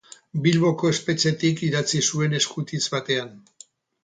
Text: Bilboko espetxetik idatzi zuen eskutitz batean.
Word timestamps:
Bilboko 0.45 0.89
espetxetik 0.93 1.61
idatzi 1.67 2.01
zuen 2.09 2.35
eskutitz 2.39 2.83
batean. 2.97 3.31